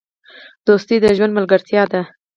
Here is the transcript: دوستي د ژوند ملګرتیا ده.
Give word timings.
دوستي 0.67 0.95
د 1.03 1.05
ژوند 1.17 1.35
ملګرتیا 1.37 1.83
ده. 1.91 2.01